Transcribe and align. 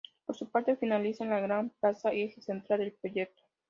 Por 0.25 0.35
su 0.35 0.49
parte 0.49 0.75
finalizaría 0.77 1.29
en 1.35 1.39
la 1.41 1.47
Gran 1.47 1.69
Plaza, 1.79 2.11
eje 2.11 2.41
central 2.41 2.79
del 2.79 2.93
proyecto. 2.93 3.43